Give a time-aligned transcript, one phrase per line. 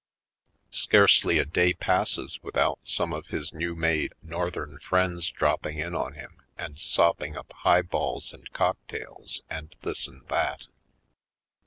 [0.71, 6.13] Scarcely a day passes without some of his new made Northern friends dropping in on
[6.13, 10.65] him and sopping up highballs and cocktails and this and that.